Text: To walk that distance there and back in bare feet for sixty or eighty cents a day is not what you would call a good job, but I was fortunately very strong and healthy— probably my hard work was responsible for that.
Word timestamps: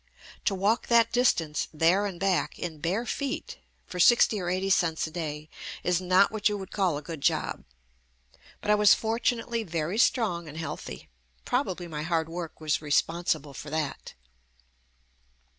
To 0.45 0.55
walk 0.55 0.87
that 0.87 1.11
distance 1.11 1.67
there 1.71 2.07
and 2.07 2.19
back 2.19 2.57
in 2.57 2.79
bare 2.79 3.05
feet 3.05 3.59
for 3.85 3.99
sixty 3.99 4.39
or 4.39 4.49
eighty 4.49 4.71
cents 4.71 5.05
a 5.05 5.11
day 5.11 5.47
is 5.83 6.01
not 6.01 6.31
what 6.31 6.49
you 6.49 6.57
would 6.57 6.71
call 6.71 6.97
a 6.97 7.03
good 7.03 7.21
job, 7.21 7.65
but 8.61 8.71
I 8.71 8.75
was 8.81 8.95
fortunately 8.95 9.61
very 9.61 9.99
strong 9.99 10.47
and 10.47 10.57
healthy— 10.57 11.07
probably 11.45 11.87
my 11.87 12.01
hard 12.01 12.29
work 12.29 12.59
was 12.59 12.81
responsible 12.81 13.53
for 13.53 13.69
that. 13.69 14.15